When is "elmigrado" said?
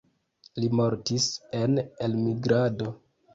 2.09-2.89